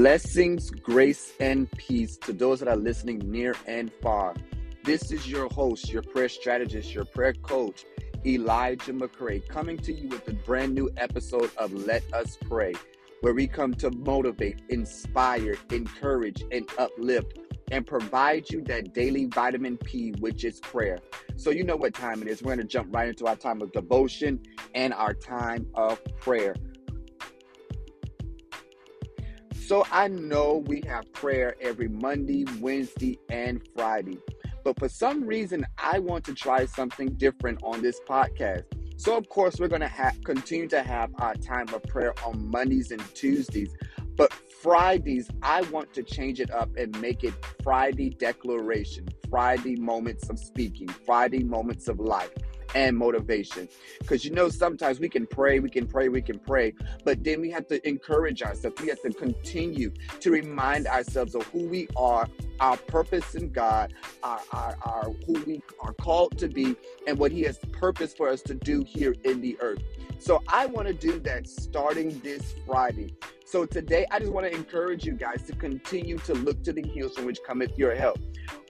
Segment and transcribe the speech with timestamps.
[0.00, 4.32] Blessings, grace, and peace to those that are listening near and far.
[4.84, 7.84] This is your host, your prayer strategist, your prayer coach,
[8.24, 12.74] Elijah McCray, coming to you with a brand new episode of Let Us Pray,
[13.22, 17.40] where we come to motivate, inspire, encourage, and uplift,
[17.72, 21.00] and provide you that daily vitamin P, which is prayer.
[21.34, 22.40] So, you know what time it is.
[22.40, 24.44] We're going to jump right into our time of devotion
[24.76, 26.54] and our time of prayer.
[29.68, 34.16] So I know we have prayer every Monday, Wednesday, and Friday.
[34.64, 38.62] But for some reason, I want to try something different on this podcast.
[38.96, 42.50] So, of course, we're going to have continue to have our time of prayer on
[42.50, 43.68] Mondays and Tuesdays.
[44.16, 50.30] But Fridays, I want to change it up and make it Friday declaration, Friday moments
[50.30, 52.32] of speaking, Friday moments of life
[52.74, 53.68] and motivation.
[54.00, 57.40] Because you know, sometimes we can pray, we can pray, we can pray, but then
[57.40, 58.80] we have to encourage ourselves.
[58.80, 62.28] We have to continue to remind ourselves of who we are,
[62.60, 67.32] our purpose in God, our, our, our who we are called to be, and what
[67.32, 69.82] He has purpose for us to do here in the earth.
[70.18, 73.14] So I want to do that starting this Friday.
[73.44, 76.82] So today, I just want to encourage you guys to continue to look to the
[76.82, 78.18] hills from which cometh your help.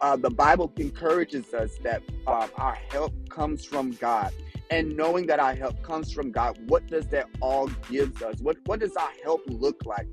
[0.00, 4.32] Uh, the Bible encourages us that uh, our help comes from God.
[4.70, 8.40] And knowing that our help comes from God, what does that all gives us?
[8.40, 10.06] What what does our help look like?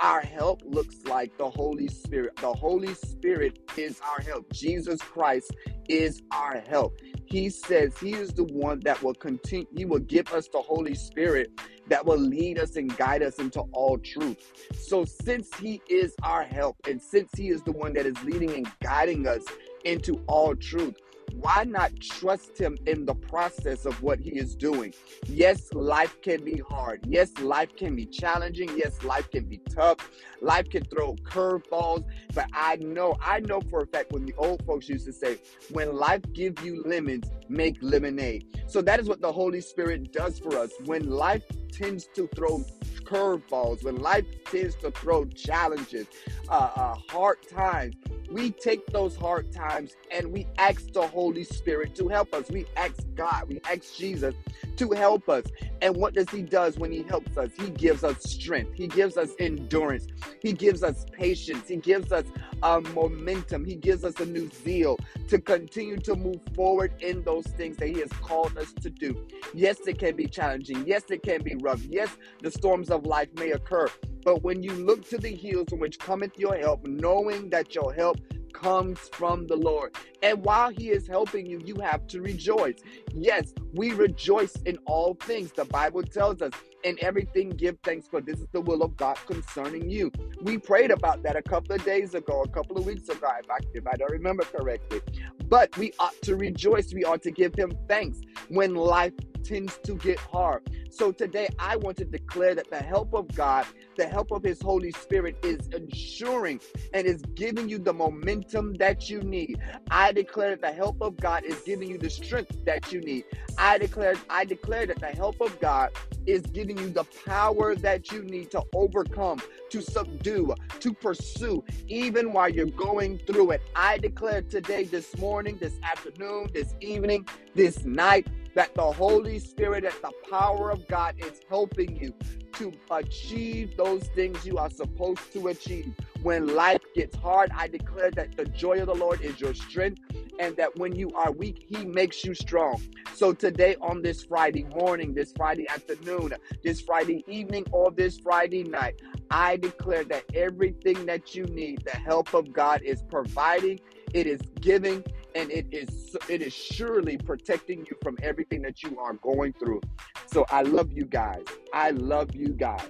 [0.00, 2.36] Our help looks like the Holy Spirit.
[2.36, 4.52] The Holy Spirit is our help.
[4.52, 5.54] Jesus Christ
[5.88, 6.98] is our help.
[7.24, 10.94] He says he is the one that will continue, he will give us the Holy
[10.94, 11.50] Spirit
[11.88, 14.52] that will lead us and guide us into all truth.
[14.78, 18.50] So, since He is our help and since He is the one that is leading
[18.52, 19.44] and guiding us
[19.84, 20.96] into all truth,
[21.34, 24.94] why not trust him in the process of what he is doing?
[25.26, 27.04] Yes, life can be hard.
[27.06, 28.70] Yes, life can be challenging.
[28.76, 30.10] Yes, life can be tough.
[30.40, 32.04] Life can throw curveballs.
[32.34, 35.38] But I know, I know for a fact when the old folks used to say,
[35.70, 38.46] when life gives you lemons, make lemonade.
[38.66, 40.70] So that is what the Holy Spirit does for us.
[40.84, 42.64] When life tends to throw
[43.04, 46.06] curveballs, when life tends to throw challenges,
[46.48, 47.96] uh, uh, hard times,
[48.32, 52.50] we take those hard times and we ask the Holy Spirit to help us.
[52.50, 54.34] We ask God, we ask Jesus
[54.76, 55.44] to help us.
[55.80, 57.50] And what does He does when He helps us?
[57.58, 58.72] He gives us strength.
[58.74, 60.06] He gives us endurance.
[60.40, 61.68] He gives us patience.
[61.68, 62.24] He gives us
[62.62, 63.64] um, momentum.
[63.64, 64.98] He gives us a new zeal
[65.28, 69.26] to continue to move forward in those things that He has called us to do.
[69.54, 70.86] Yes, it can be challenging.
[70.86, 71.82] Yes, it can be rough.
[71.84, 73.88] Yes, the storms of life may occur.
[74.24, 77.92] But when you look to the hills from which cometh your help, knowing that your
[77.92, 78.18] help
[78.52, 79.96] comes from the Lord.
[80.22, 82.76] And while He is helping you, you have to rejoice.
[83.12, 85.52] Yes, we rejoice in all things.
[85.52, 86.52] The Bible tells us,
[86.84, 90.10] in everything give thanks, for this is the will of God concerning you.
[90.42, 93.50] We prayed about that a couple of days ago, a couple of weeks ago, if
[93.50, 95.00] I, if I don't remember correctly.
[95.48, 96.92] But we ought to rejoice.
[96.92, 99.12] We ought to give Him thanks when life
[99.44, 100.62] tends to get hard.
[100.90, 103.66] So today I want to declare that the help of God,
[103.96, 106.60] the help of His Holy Spirit is ensuring
[106.92, 109.58] and is giving you the momentum that you need.
[109.90, 113.24] I declare that the help of God is giving you the strength that you need.
[113.58, 115.90] I declare, I declare that the help of God
[116.26, 122.32] is giving you the power that you need to overcome, to subdue, to pursue, even
[122.32, 123.62] while you're going through it.
[123.74, 129.84] I declare today, this morning, this afternoon, this evening, this night, that the Holy Spirit,
[129.84, 132.14] that the power of God is helping you
[132.54, 135.94] to achieve those things you are supposed to achieve.
[136.22, 140.00] When life gets hard, I declare that the joy of the Lord is your strength
[140.38, 142.80] and that when you are weak, He makes you strong.
[143.14, 148.64] So today, on this Friday morning, this Friday afternoon, this Friday evening, or this Friday
[148.64, 149.00] night,
[149.30, 153.80] I declare that everything that you need, the help of God is providing,
[154.14, 158.98] it is giving, and it is it is surely protecting you from everything that you
[158.98, 159.80] are going through.
[160.26, 161.44] So I love you guys.
[161.72, 162.88] I love you guys.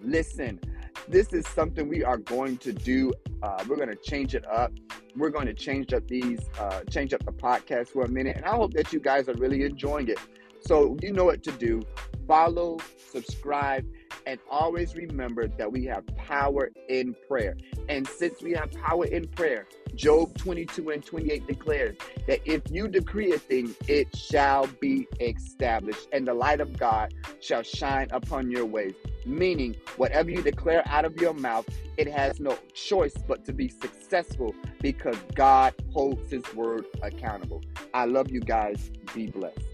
[0.00, 0.60] Listen,
[1.08, 3.12] this is something we are going to do.
[3.42, 4.72] Uh, we're going to change it up.
[5.16, 8.44] We're going to change up these, uh, change up the podcast for a minute, and
[8.44, 10.18] I hope that you guys are really enjoying it.
[10.60, 11.82] So you know what to do.
[12.26, 12.78] Follow,
[13.10, 13.86] subscribe,
[14.26, 17.56] and always remember that we have power in prayer.
[17.88, 21.96] And since we have power in prayer, Job 22 and 28 declares
[22.26, 27.14] that if you decree a thing, it shall be established, and the light of God
[27.40, 28.94] shall shine upon your ways.
[29.24, 31.66] Meaning, whatever you declare out of your mouth,
[31.96, 37.62] it has no choice but to be successful because God holds His word accountable.
[37.94, 38.90] I love you guys.
[39.14, 39.65] Be blessed.